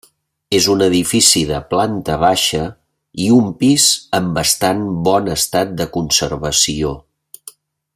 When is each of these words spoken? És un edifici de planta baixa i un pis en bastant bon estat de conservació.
És 0.59 0.67
un 0.75 0.79
edifici 0.85 1.43
de 1.49 1.59
planta 1.73 2.15
baixa 2.23 2.63
i 3.27 3.29
un 3.37 3.53
pis 3.61 3.87
en 4.21 4.33
bastant 4.41 4.85
bon 5.11 5.33
estat 5.39 5.79
de 5.83 5.91
conservació. 5.99 6.97